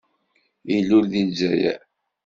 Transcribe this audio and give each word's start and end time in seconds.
Ilul 0.75 1.05
deg 1.11 1.23
Lezzayer. 1.27 1.79